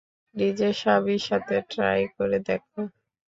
নিজের 0.35 0.73
স্বামীর 0.81 1.21
সাথে 1.27 1.55
ট্রাই 1.71 2.01
করে 2.15 2.37
দেখো। 2.47 2.79